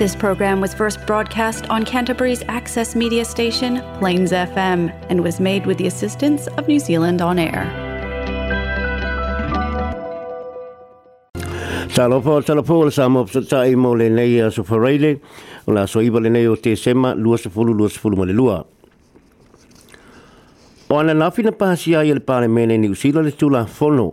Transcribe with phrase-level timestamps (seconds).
[0.00, 5.66] This program was first broadcast on Canterbury's access media station, Plains FM, and was made
[5.66, 7.66] with the assistance of New Zealand On Air.
[11.98, 15.20] Talopo talopo le sama psa tai mo le nei aso fareile,
[15.68, 18.64] ona so iba le nei o te sema 2020 2020 ma le lua.
[20.92, 24.08] O ana lafi na pāsia i le pāre mene ni usila le tula fono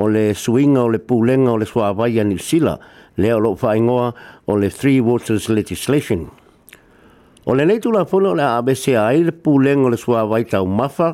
[0.00, 2.78] o le suinga o le pūlenga o le swāwaia ni usila
[3.20, 4.06] le o whaingoa
[4.48, 6.22] o le Three Waters Legislation.
[7.44, 10.64] O le nei tula fono o le ABCA i le pūlenga o le swāwaia tau
[10.64, 11.10] mafa,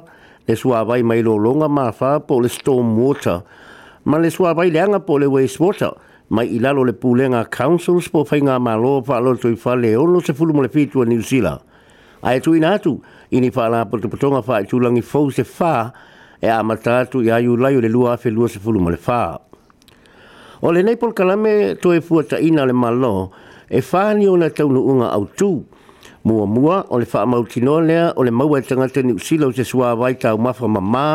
[0.47, 3.43] le swāwaia mai lo longa mafa po le storm water,
[4.07, 5.97] ma le swāwaia leanga po le waste water,
[6.31, 9.97] mai ilalo le pulenga councils po whainga malo pa alo tui whale
[10.29, 11.57] se fulumo le fitua ni usila.
[12.23, 12.99] Ai e tuina atu
[13.31, 15.93] i ni whaala po te potonga wha i tūlangi fau se fa
[16.43, 18.97] e a matatu i ayu lai o le lua afe lua se fulu ma le
[18.99, 19.39] fa
[20.61, 23.31] O le neipol kalame to e fua ina le malo
[23.71, 25.63] e whā ni o na taunu unga au tū.
[26.27, 29.63] Mua mua o le wha mautinoa lea o le maua e tangata ni usila se
[29.63, 31.07] sua wai tau mafa mama mā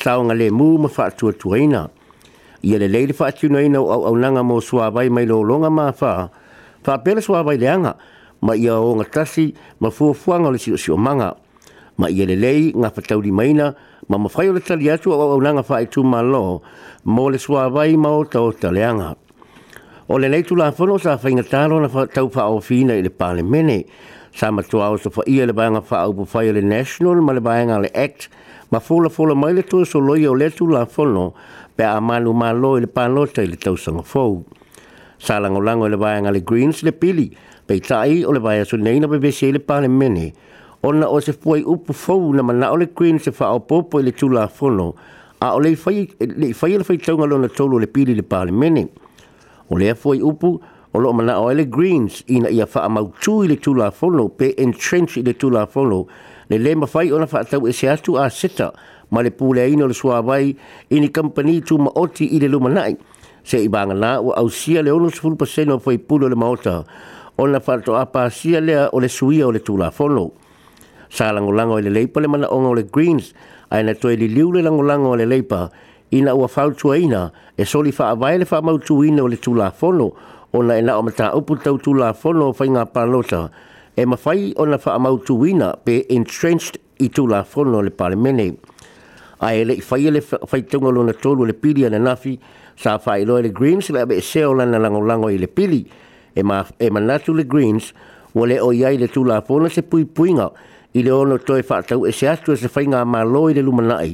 [0.00, 1.90] saonga le mū ma wha atua tuaina.
[2.64, 5.68] Ia le leile wha atuna ina au, au nanga mō sua wai mai lo longa
[5.68, 6.30] mā wha.
[6.86, 7.92] Wha pele sua wai leanga.
[8.00, 8.14] Wha
[8.46, 11.34] ma ia o nga tasi ma fuafuanga le sio sio manga.
[11.98, 13.74] Ma ia lelei nga fatauri maina
[14.08, 16.62] ma mawhai o le tali atu au au nanga whae tu ma lo
[17.04, 19.16] mo le sua vai ma o tau taleanga.
[20.08, 23.10] O le leitu la whono sa whainga tālo na tau wha o fina i le
[23.10, 23.80] pāle mene.
[24.36, 27.78] Sa matua o sa whaia le bāinga wha au pufai le National ma le bāinga
[27.82, 28.28] le Act
[28.70, 31.32] ma fola fola mai le tua so loia o leitu la whono
[31.74, 34.44] pe a manu ma lo i le pālota i le tau sanga fau.
[35.18, 37.30] Sa lango lango i le bāinga le Greens le pili
[37.66, 40.32] pei tai o le vai aso nei na pe vese le pale mene.
[40.82, 43.98] Ona o se fuai upu fau na mana o le queen se faa o popo
[43.98, 44.94] i le tula fono.
[45.40, 48.88] A o le fai le fai taunga lona tolu le pili le pale mene.
[49.70, 50.60] O le fuai upu
[50.92, 54.54] o lo mana o le greens ina ia faa mautu i le tula fono pe
[54.56, 56.06] entrench i le tula fono.
[56.48, 58.70] Le le mawhai ona faa tau e se atu a seta
[59.10, 60.56] ma le pule aina o le suawai
[60.94, 62.96] i ni company tu maoti i le lumanai.
[63.42, 66.30] Se i banga na o ausia le ono sefulu paseno fai pulo le maota.
[66.30, 66.74] Se i banga na o ausia le ono sefulu paseno fai pulo le maota
[67.38, 70.32] ona falto apa sia lea o le suia o le tula folo
[71.12, 73.32] sa lango lango le leipa le mana onga o le greens
[73.70, 75.70] ai na toi li liu le lango lango le leipa
[76.16, 79.70] ina ua falto ina e soli fa avai le fa mautu ina o le tula
[79.70, 80.14] folo
[80.52, 83.50] ona ena o mata upu tau tula folo fa inga palota
[83.96, 88.48] e mafai ona fa mautu ina pe entrenched i tula folo le parlamene
[89.44, 92.38] a ele fai ele fai tonga lona tolu le pili ana nafi
[92.80, 95.84] sa fai loa le greens le abe e seo lana lango lango i le pili
[96.36, 97.92] e, ma, e manatu le Greens
[98.36, 100.50] wale o yai le tūlapona se pui puinga
[100.92, 104.12] i le ono toi whaatau e se atu e se whainga loi le lumanai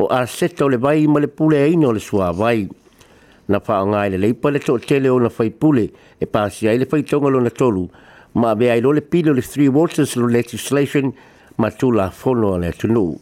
[0.00, 2.64] o a seto le vai ma le pule eino le sua vai.
[3.48, 6.78] Na wha ngai le leipa le te tele o na whai pule e pāsi ai
[6.80, 7.84] le whai tonga na tolu
[8.40, 11.12] ma be ai lo le pilo le Three Waters lo legislation
[11.56, 13.16] ma tula fono le tunu.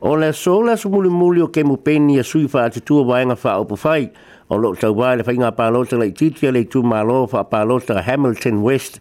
[0.00, 3.76] O le sola sumuli muli o ke mupeni a sui wha atutua wainga wha opu
[3.82, 4.10] whai,
[4.50, 8.62] o lo tau wai le whainga pālota lai titia le tū mālo wha pālota Hamilton
[8.64, 8.98] West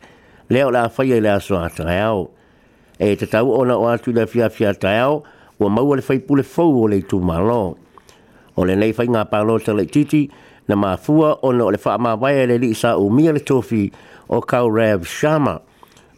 [0.50, 2.28] leo la whaia i e le aswa tai
[3.00, 5.24] E te tau ona o atu le fia fia tai au
[5.59, 7.78] ua maua le whai pule fau o le tū mālo.
[8.57, 10.30] O le nei fainga whainga pālota lai titi
[10.68, 13.90] na mafua ona o le wha amawai e le li sa umia le tofi
[14.28, 15.59] o kau rev shama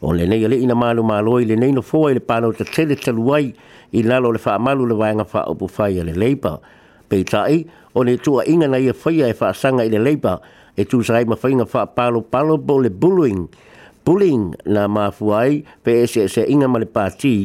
[0.01, 2.65] O le nei le ina malu mālo i le nei no fua pa le pālota
[2.65, 3.53] tele wai
[3.93, 6.57] i lalo le wha amalu le wainga wha upu whai e le leipa
[7.09, 7.65] peitai
[7.95, 10.37] o ne tua inga na ia e whaia e whaasanga i le leipa
[10.79, 13.41] e tu sarai ma whainga wha palo palo bo le bullying
[14.05, 17.35] bullying na mafuai pe e se se inga ma le pāti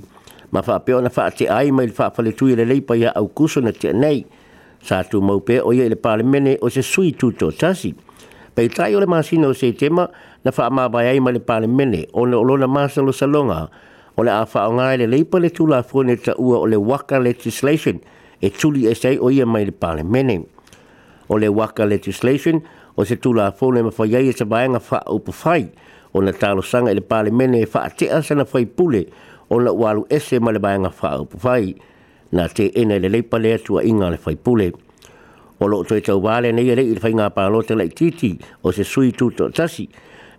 [0.52, 3.10] ma wha peo na wha te ai mai le wha le tui le leipa ia
[3.16, 4.20] au kuso na te nei
[4.84, 7.94] sa tu mau pe o ia i le pāle mene o se sui tuto tasi
[8.54, 10.06] peitai o le masina o se tema
[10.44, 13.68] na wha ma bai ai mai le pāle mene o le olona masalo salonga
[14.16, 16.76] o le a wha o ngai le leipa le tula fone ta ua o le
[16.76, 17.98] waka legislation
[18.40, 20.46] e tuli e sei o ia mai le mene
[21.28, 22.62] o le waka legislation
[22.96, 25.70] o se tula fo le mawhai ai e se vaenga fa upu fai
[26.12, 26.32] o na
[26.62, 29.06] sanga e le mene e wha atea sana fai pule
[29.50, 31.74] o na walu ese ma le vaenga fa upu fai
[32.32, 34.72] na te ena le leipa le atua inga le fai pule
[35.60, 38.36] o lo e tau wale nei e le i whai ngā pālota lai titi
[38.66, 39.86] o se sui tūto tasi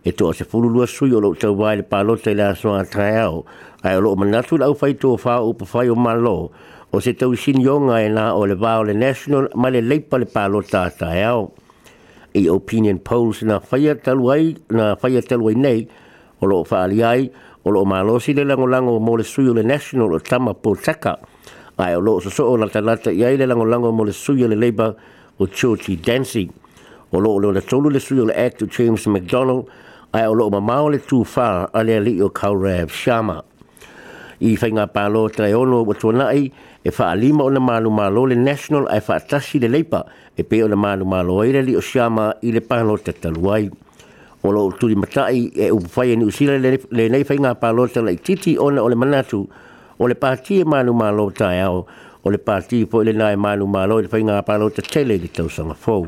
[0.03, 3.15] e to se fulu lua sui o lo tau wale pālota i la soa tae
[3.23, 3.45] au
[3.83, 6.51] ai o lo manatu lau fai tō fa upu fai o malo
[6.95, 9.81] o se tau sin yonga e na o le vā o le national ma le
[9.83, 11.49] leipa le pālo tātā e au.
[12.31, 15.81] I opinion polls na whaia taluai, na whaia taluai nei
[16.39, 17.25] o lo o whaali ai
[17.67, 20.53] o lo o mālosi le lango lango mō le sui o le national o tama
[20.55, 21.17] pōtaka
[21.83, 24.13] ai o lo o soso o lata lata i ai le lango lango mō le
[24.15, 24.87] sui o le leipa
[25.43, 26.47] o Chochi Dancy
[27.11, 29.65] o lo o le tolu le sui o le act o James McDonald
[30.15, 33.41] ai o lo o mamau le tūwha a le ali o Kaurav Sharma.
[33.43, 33.43] Sharma
[34.43, 36.49] i fai ngā pālo trai ono o tōna ai
[36.83, 40.03] e wha alima o na mālu mālo le national ai wha tasi le leipa
[40.37, 43.69] e pe o na mālu mālo ai o siama i le pālo te taluai.
[44.45, 47.87] O lo turi matai e upu fai e ni usila le nei fai ngā pālo
[47.87, 49.47] trai like, titi ona o le manatu
[49.97, 51.85] o le pāti e mālu mālo trai ao
[52.23, 55.27] o le pāti po le nai mālu mālo le fai ngā pālo te tele le
[55.29, 56.05] tausanga fōu.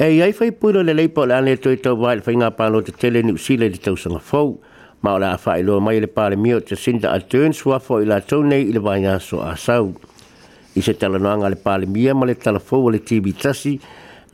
[0.00, 2.80] E iai fai pūra le leipa o le ane toi tau vai le fai pālo
[2.82, 4.54] te tele ni usila le tausanga fōu
[5.02, 8.20] ma ola fa ilo mai le pale mio te sinda a turn swa fo ila
[8.20, 9.94] tone i le vanga so a sau
[10.76, 13.80] i se tala noanga le pale mia ma le tala fo le tv tasi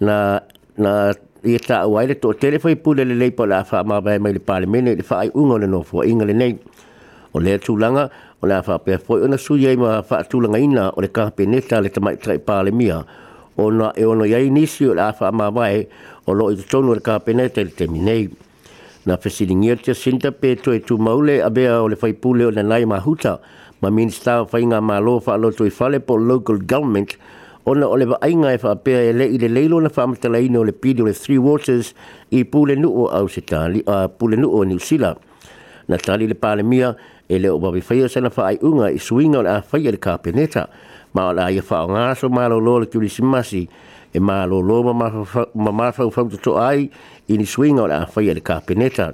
[0.00, 0.38] na
[0.74, 1.14] na
[1.46, 4.00] i e ta wai le to telefo i pule le le pa la fa ma
[4.02, 6.58] mai le pale mene le fa ai ungo le no fo inga le nei
[7.30, 8.10] o le tu langa
[8.42, 11.06] o le fa pe fo ona su ye ma fa tu langa ina o le
[11.12, 13.04] ka pe neta le tama tra pale mia
[13.54, 15.86] ona e ona ye inisio le fa ma vai
[16.26, 18.26] o lo i tonu le ka pe neta le te minei
[19.06, 22.50] na fesilingia te sinta pe to e tu maule a bea o le faipule o
[22.50, 23.36] le nai mahuta
[23.78, 27.14] ma minsta fai ngā malo fa alo tui fale po local government
[27.70, 30.72] ona o le vaainga e whaapea e le i le leilo na whaamatala ino le
[30.74, 31.92] pili o le Three Waters
[32.34, 35.18] i pule nuo au se tali, a pule nuo New Zealand.
[35.88, 36.92] Na tali le pālemia
[37.30, 39.98] e le o wabi whaia sana whaai unga i suinga o le a whaia le
[40.02, 40.66] kāpeneta
[41.14, 43.68] ma o le fa whaonga so malo lo le kiuri simasi
[44.16, 44.92] e ma lo lo ma
[45.72, 46.88] ma fa fa to ai
[47.28, 49.12] in swing ona fa ye ka peneta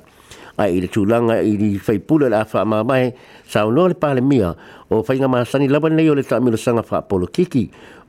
[0.63, 3.07] ai ile tu langa i ni fai pula la fa ma mai
[3.51, 4.51] sa o lo le pale mia
[4.95, 7.65] o fai nga masani la ban le ta mi lo sanga fa polo kiki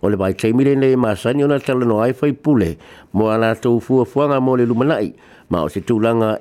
[0.05, 2.77] o le vai chei mi le nei masani ona te no ai fai pule
[3.17, 5.09] mo ala to fu fu mo le lumanai
[5.49, 5.95] ma o se tu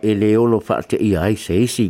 [0.09, 1.89] e le ono fa te ia ai se isi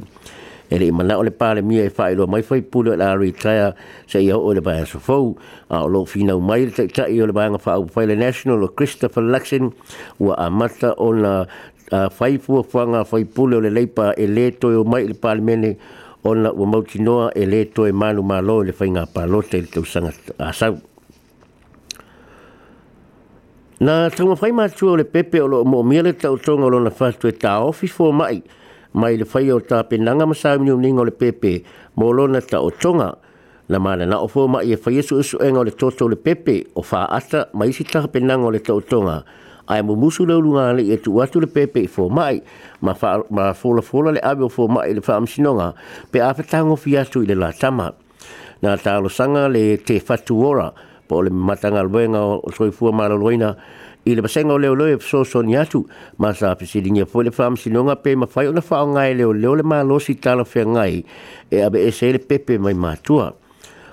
[0.73, 3.75] ele le mana o pale mie e fai lo mai fai pulo la retire
[4.07, 5.37] se ia o le baia so fo
[5.69, 8.69] a lo fina mai te tata i o le baia fa fai le national o
[8.73, 9.73] Christopher Luxon
[10.19, 10.49] wa a
[10.97, 11.47] ona
[11.93, 15.77] o fai fu fanga fai pulo le leipa e to o mai le pale mene
[16.25, 19.43] o na o mauti noa e to e manu malo le fai nga pa lo
[19.43, 20.79] te tau sanga a sau
[23.83, 26.91] Nā tāngu whaimātua o le pepe o lo mō mīale tau tōnga o lo na
[26.95, 28.37] whātua e tā ofi fō mai
[28.95, 31.59] mai le whai o tā penanga ma sāmi ni o le pepe
[31.99, 33.13] mō lona ta o tonga
[33.69, 36.67] na mana na ofo ma ia e whai esu esu enga le toto le pepe
[36.75, 39.23] o wha ata ma isi taha penanga o le ta o tonga
[39.69, 42.41] ai mo musu le ulunga le e atu le pepe i mai
[42.81, 45.73] ma, fa, ma fola fola le abe o fō mai le wha amsinonga
[46.11, 47.93] pe awhetango fi atu i le la tama
[48.63, 50.73] na ta tālo sanga le te fatu ora
[51.09, 53.57] po le matanga luenga o soifua mara luena
[54.05, 55.85] i le pasenga o leo leo so so ni atu
[56.19, 59.55] ma sa pisilingia po le fam nonga pe ma fai ona fao ngai leo leo
[59.57, 61.05] le malo si tala fe ngai
[61.51, 63.33] e abe e se pepe mai matua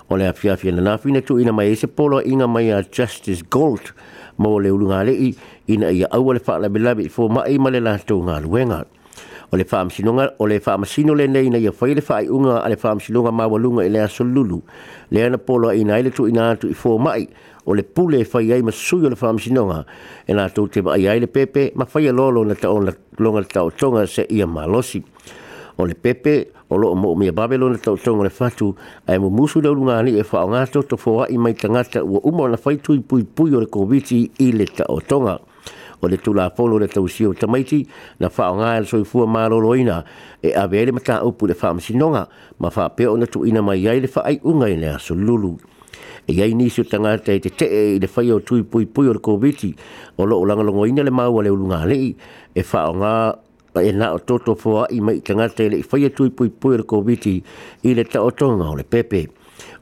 [0.10, 2.82] o le afia fia na nafina tu ina mai e se polo inga mai a
[2.82, 3.94] justice gold
[4.38, 5.30] ma o le ulunga le i
[5.68, 8.42] ina ia au le faa labe labe i fo mai e ma le latou ngā
[8.42, 8.86] luenga
[9.54, 12.78] o le faamasinoga o le faamasino lenei na ia fai le faaiʻuga a le
[13.34, 14.62] ma walunga i e le asolulu
[15.12, 15.38] lea na
[15.74, 17.28] ina ai tu ina atu i fomaʻi
[17.66, 19.86] o le pule e fai ai ma sui o le whaamisinonga
[20.28, 22.92] e nga tō te mai ai le pepe ma fai a lolo na tao na
[23.18, 25.04] longa le tao tonga se ia ma losi.
[25.78, 28.76] O le pepe o loo mo mea babelo na tao tonga le fatu
[29.06, 32.04] a e mu musu le urunga ni e whao ngato to fo i mai tangata
[32.04, 35.40] ua umo na fai tui pui pui o le koviti i le tao tonga.
[36.02, 37.84] O le tula polo le tau sio tamaiti
[38.24, 39.98] na whao ngā e soi fua mā loloina
[40.42, 42.24] e a vele mata upu le whaamisinonga
[42.64, 45.28] ma whapeo na tuina mai ai le whaai unga i le asolulu.
[45.36, 45.58] lulu
[46.32, 49.08] e ai ni su tanga te te te e le fai o tui pui pui
[49.08, 49.74] o le COVID-19
[50.18, 52.16] o lo ulanga longo ina le maua le ulunga lei
[52.54, 53.16] e wha o ngā
[53.82, 56.76] e nā o toto fua i mai tanga te le fai o tui pui pui
[56.76, 57.42] o le COVID-19
[57.90, 59.24] i le ta o tonga o le pepe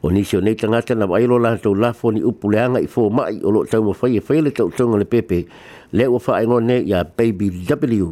[0.01, 2.59] o nisi o nei tanga te na wai lo la tau lafo ni upu le
[2.63, 4.97] anga i fō mai o lo tau mo fai e fai le ta o tonga
[4.97, 5.43] le pepe
[5.91, 8.07] le o wha aingo ne ya Baby W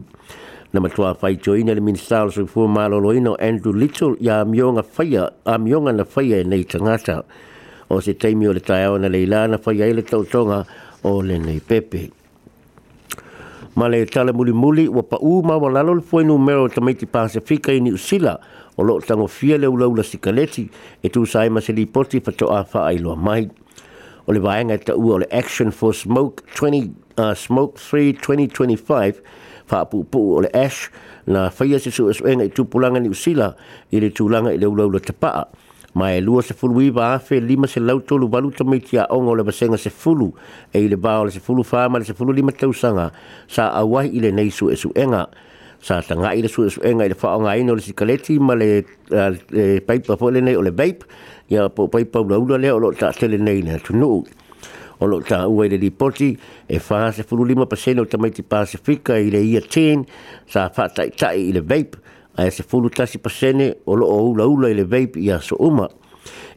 [0.73, 5.15] na matua fai joina le minstal so fua malo loino Andrew Little ya amionga fai
[5.15, 7.13] a amionga na fai e nei tangata.
[7.13, 7.23] Andrew
[7.89, 10.65] o se teimi o le taiao na leila na fai ai le tautonga
[11.03, 12.09] o le nei pepe.
[13.75, 16.67] Ma le tala muli muli wa pa u ma wa lalo le fwoi numero o
[16.69, 18.39] tamaiti pasifika i ni usila
[18.77, 20.69] o lo tango fia le ulaula sikaleti
[21.03, 23.49] e tu sae ma se li poti fa to afa ai loa mai.
[24.27, 26.89] O le vaenga e ta u o le Action for Smoke 20,
[27.19, 29.21] uh, Smoke Free 2025
[29.65, 30.89] fa apu pu o le ash
[31.27, 33.53] na faia se su esuenga tu pulanga ni usila
[33.91, 35.45] ile le tulanga i le ulaula tapaa
[35.95, 39.07] ma e lua se fulu iwa afe lima se lau tolu walu to mei tia
[39.09, 40.27] ongo le basenga se fulu
[40.73, 43.11] e ile bao le se fulu fama le se fulu lima tausanga
[43.47, 45.29] sa awahi ile nei su e su enga
[45.79, 48.83] sa tanga ile su e su enga ile faonga ino le sikaleti ma le
[49.87, 51.05] paipa po le nei o le vape
[51.47, 54.23] ia po paipa ula ula le o lo ta tele nei na tunu
[54.99, 56.35] o lo ta ua ile lipoti
[56.67, 60.03] e faa se fulu lima pasene o tamaiti pasifika ile ia 10
[60.43, 62.03] sa faa tai tai ile vape
[62.37, 65.87] ae se fulu tasi pasene o loo ulaula i le veip ia so uma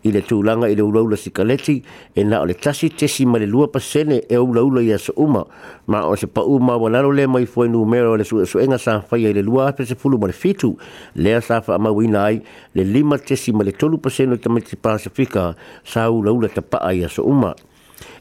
[0.08, 1.76] i le tulaga i le ulaula sikaleti
[2.14, 5.42] e na o le tasi tesi ma le lua pasene e ulaula ia so uma
[5.86, 9.32] ma o se paʻu maualalo le mai foi numera o le suʻesuʻega sa faia i
[9.32, 10.72] le lua afe sefulu ma le fitu
[11.14, 12.40] lea sa faamauina ai
[12.74, 15.54] le lima tesi ma le tolu pasene o tamaiti pasifika
[15.84, 17.54] sa ulaula tapaa ia so uma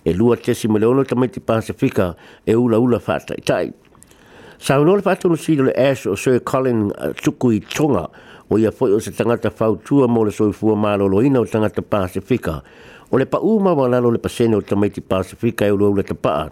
[0.05, 2.13] e lua tesi ma le ono tamaiti pasifika
[2.45, 3.85] e ulaula faataʻitaʻi ula
[4.59, 8.09] Sa so, unole patu no le ash o so Colin uh, tuku i tonga
[8.49, 9.77] o ia foi o se tangata fau
[10.09, 12.63] mo le soi fua ma lo ina o tangata Pasifika.
[13.11, 16.49] O le pa uma wa lalo le pasene o tamaiti Pasifika e ulo le tapaa.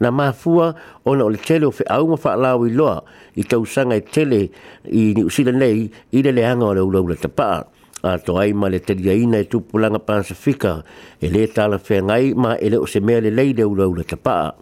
[0.00, 0.74] Na ma fua
[1.06, 3.02] o na o le tele o fe auma fa alau i loa
[3.36, 4.50] i tausanga e tele
[4.90, 7.64] i ni usila nei i le leanga o le ulo le tapaa
[8.04, 10.72] a to ai ma le teria ina e tupulanga pasifika
[11.20, 14.16] e le tala whengai ma e le o se mea le leide ula ula te
[14.26, 14.52] paa.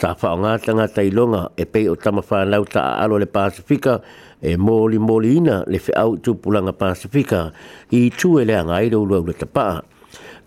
[0.00, 4.00] Sa wha o ngātanga tai longa e pei o tama whanau ta alo le pasifika
[4.40, 7.50] e mōli mōli ina le whiau tupulanga pasifika
[8.00, 9.76] i tu e le anga i le ula ula te paa.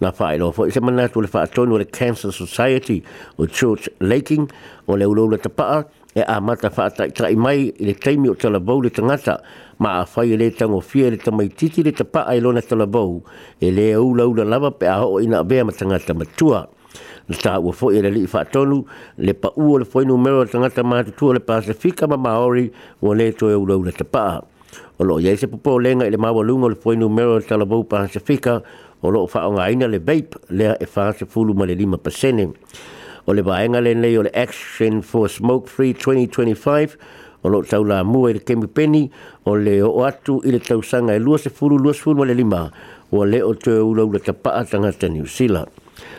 [0.01, 3.03] Nga whae loa fo i se manatu le wha atonu le Cancer Society
[3.37, 4.47] o church Laking
[4.89, 5.51] o le ula ula te
[6.15, 9.39] e a mata fa ta tra i mai le taimi o tala bau le tangata
[9.79, 12.85] ma a fai e le tango fia le tamai titi le tapa ai lona tala
[12.85, 13.23] bau
[13.61, 16.67] e le au laula lava pe a hoa ina bea ma tangata matua
[17.29, 18.83] na ta ua fo e le li fa tonu
[19.17, 22.65] le pa ua le foinu mero le tangata ma tutua le pasifika ma maori
[23.01, 24.43] o le to e au laula tapa
[24.99, 27.65] o lo iai se popo lenga i le mawa lunga le foinu mero le tala
[27.65, 28.61] bau pasifika
[29.01, 31.97] o lo fa o ngaina le vape le e fa se fulu ma le lima
[31.97, 32.51] pasene
[33.31, 36.97] o le vaenga le nei o le Action for Smoke Free 2025
[37.43, 39.05] o lo tau la mua i le kemipeni
[39.47, 42.33] o le o atu i le tausanga e lua se furu lua se furu le
[42.35, 42.67] lima
[43.11, 45.71] o le o te ula ula ta paa tanga te New Zealand.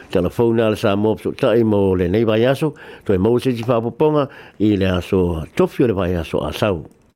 [0.08, 2.72] Telefona le sa mop so tai mo le nei vai aso,
[3.04, 4.24] toi mou se ti whapoponga
[4.64, 7.01] i le aso tofio le vai aso asau.